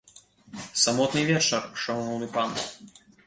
Самотны 0.83 1.21
вечар, 1.31 1.69
шаноўны 1.83 2.31
пан. 2.39 2.49